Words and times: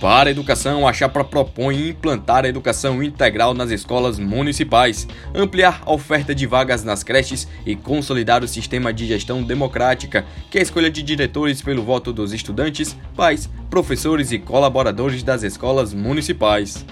Para 0.00 0.30
a 0.30 0.32
educação, 0.32 0.88
a 0.88 0.94
chapa 0.94 1.22
propõe 1.22 1.90
implantar 1.90 2.46
a 2.46 2.48
educação 2.48 3.02
integral 3.02 3.52
nas 3.52 3.70
escolas 3.70 4.18
municipais, 4.18 5.06
ampliar 5.34 5.82
a 5.84 5.92
oferta 5.92 6.34
de 6.34 6.46
vagas 6.46 6.82
nas 6.82 7.02
creches 7.02 7.46
e 7.66 7.76
consolidar 7.76 8.42
o 8.42 8.48
sistema 8.48 8.94
de 8.94 9.06
gestão 9.06 9.42
democrática, 9.42 10.24
que 10.50 10.56
é 10.56 10.60
a 10.62 10.64
escolha 10.64 10.90
de 10.90 11.02
diretores 11.02 11.60
pelo 11.60 11.82
voto 11.82 12.14
dos 12.14 12.32
estudantes, 12.32 12.96
pais, 13.14 13.50
professores 13.68 14.32
e 14.32 14.38
colaboradores 14.38 15.22
das 15.22 15.42
escolas 15.42 15.92
municipais. 15.92 16.82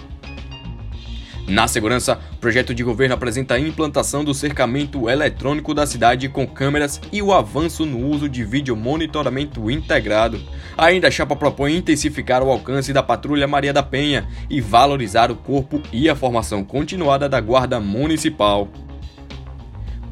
Na 1.49 1.67
segurança, 1.67 2.19
o 2.35 2.37
projeto 2.37 2.75
de 2.75 2.85
governo 2.85 3.15
apresenta 3.15 3.55
a 3.55 3.59
implantação 3.59 4.23
do 4.23 4.35
cercamento 4.35 5.09
eletrônico 5.09 5.73
da 5.73 5.87
cidade 5.87 6.29
com 6.29 6.47
câmeras 6.47 7.01
e 7.11 7.23
o 7.23 7.33
avanço 7.33 7.87
no 7.87 8.07
uso 8.07 8.29
de 8.29 8.45
vídeo 8.45 8.77
monitoramento 8.77 9.71
integrado. 9.71 10.39
Ainda 10.77 11.09
a 11.09 11.11
chapa 11.11 11.35
propõe 11.35 11.75
intensificar 11.75 12.43
o 12.43 12.51
alcance 12.51 12.93
da 12.93 13.03
Patrulha 13.03 13.49
Maria 13.49 13.73
da 13.73 13.83
Penha 13.83 14.29
e 14.51 14.61
valorizar 14.61 15.31
o 15.31 15.37
corpo 15.37 15.83
e 15.91 16.11
a 16.11 16.15
formação 16.15 16.63
continuada 16.63 17.31
da 17.31 17.41
Guarda 17.41 17.81
Municipal. 17.81 18.69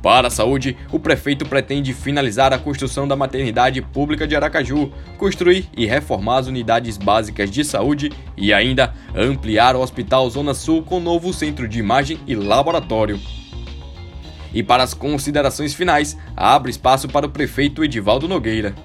Para 0.06 0.28
a 0.28 0.30
saúde, 0.30 0.76
o 0.92 1.00
prefeito 1.00 1.44
pretende 1.44 1.92
finalizar 1.92 2.52
a 2.52 2.58
construção 2.60 3.08
da 3.08 3.16
maternidade 3.16 3.82
pública 3.82 4.24
de 4.24 4.36
Aracaju, 4.36 4.92
construir 5.18 5.68
e 5.76 5.84
reformar 5.84 6.38
as 6.38 6.46
unidades 6.46 6.96
básicas 6.96 7.50
de 7.50 7.64
saúde 7.64 8.12
e 8.36 8.52
ainda 8.52 8.94
ampliar 9.12 9.74
o 9.74 9.80
Hospital 9.80 10.30
Zona 10.30 10.54
Sul 10.54 10.84
com 10.84 11.00
novo 11.00 11.32
centro 11.32 11.66
de 11.66 11.80
imagem 11.80 12.20
e 12.24 12.36
laboratório. 12.36 13.18
E 14.54 14.62
para 14.62 14.84
as 14.84 14.94
considerações 14.94 15.74
finais, 15.74 16.16
abre 16.36 16.70
espaço 16.70 17.08
para 17.08 17.26
o 17.26 17.30
prefeito 17.30 17.82
Edivaldo 17.82 18.28
Nogueira. 18.28 18.76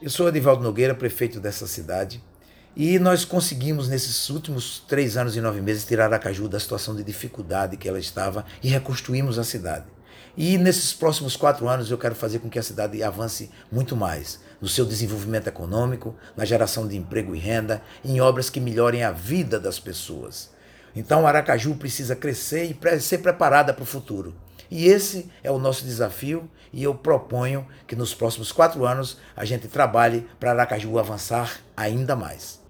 Eu 0.00 0.08
sou 0.08 0.28
Edivaldo 0.28 0.62
Nogueira, 0.62 0.94
prefeito 0.94 1.40
dessa 1.40 1.66
cidade. 1.66 2.22
E 2.74 2.98
nós 2.98 3.22
conseguimos, 3.22 3.86
nesses 3.86 4.30
últimos 4.30 4.82
três 4.88 5.18
anos 5.18 5.36
e 5.36 5.42
nove 5.42 5.60
meses, 5.60 5.84
tirar 5.84 6.06
Aracaju 6.06 6.48
da 6.48 6.58
situação 6.58 6.96
de 6.96 7.04
dificuldade 7.04 7.76
que 7.76 7.86
ela 7.86 7.98
estava 7.98 8.46
e 8.62 8.68
reconstruímos 8.68 9.38
a 9.38 9.44
cidade. 9.44 9.84
E 10.34 10.56
nesses 10.56 10.94
próximos 10.94 11.36
quatro 11.36 11.68
anos 11.68 11.90
eu 11.90 11.98
quero 11.98 12.14
fazer 12.14 12.38
com 12.38 12.48
que 12.48 12.58
a 12.58 12.62
cidade 12.62 13.02
avance 13.02 13.50
muito 13.70 13.94
mais 13.94 14.40
no 14.58 14.66
seu 14.66 14.86
desenvolvimento 14.86 15.48
econômico, 15.48 16.16
na 16.34 16.46
geração 16.46 16.88
de 16.88 16.96
emprego 16.96 17.36
e 17.36 17.38
renda, 17.38 17.82
em 18.02 18.22
obras 18.22 18.48
que 18.48 18.58
melhorem 18.58 19.04
a 19.04 19.12
vida 19.12 19.60
das 19.60 19.78
pessoas. 19.78 20.48
Então 20.96 21.26
Aracaju 21.26 21.74
precisa 21.74 22.16
crescer 22.16 22.64
e 22.64 23.00
ser 23.00 23.18
preparada 23.18 23.74
para 23.74 23.82
o 23.82 23.86
futuro. 23.86 24.34
E 24.70 24.86
esse 24.86 25.30
é 25.42 25.50
o 25.50 25.58
nosso 25.58 25.84
desafio 25.84 26.48
e 26.72 26.82
eu 26.82 26.94
proponho 26.94 27.66
que 27.86 27.94
nos 27.94 28.14
próximos 28.14 28.50
quatro 28.50 28.86
anos 28.86 29.18
a 29.36 29.44
gente 29.44 29.68
trabalhe 29.68 30.26
para 30.40 30.52
Aracaju 30.52 30.98
avançar 30.98 31.60
ainda 31.76 32.16
mais. 32.16 32.61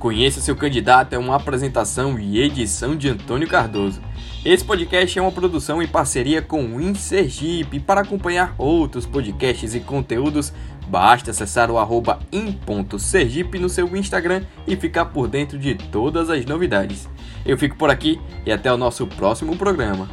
Conheça 0.00 0.40
seu 0.40 0.56
candidato 0.56 1.12
é 1.12 1.18
uma 1.18 1.36
apresentação 1.36 2.18
e 2.18 2.40
edição 2.40 2.96
de 2.96 3.10
Antônio 3.10 3.46
Cardoso. 3.46 4.00
Esse 4.42 4.64
podcast 4.64 5.18
é 5.18 5.20
uma 5.20 5.30
produção 5.30 5.82
em 5.82 5.86
parceria 5.86 6.40
com 6.40 6.64
o 6.64 6.80
InSergipe. 6.80 7.78
Para 7.78 8.00
acompanhar 8.00 8.54
outros 8.56 9.04
podcasts 9.04 9.74
e 9.74 9.80
conteúdos, 9.80 10.54
basta 10.88 11.32
acessar 11.32 11.70
o 11.70 11.76
arroba 11.76 12.18
in.sergipe 12.32 13.58
no 13.58 13.68
seu 13.68 13.94
Instagram 13.94 14.42
e 14.66 14.74
ficar 14.74 15.04
por 15.04 15.28
dentro 15.28 15.58
de 15.58 15.74
todas 15.74 16.30
as 16.30 16.46
novidades. 16.46 17.06
Eu 17.44 17.58
fico 17.58 17.76
por 17.76 17.90
aqui 17.90 18.18
e 18.46 18.50
até 18.50 18.72
o 18.72 18.78
nosso 18.78 19.06
próximo 19.06 19.54
programa. 19.54 20.08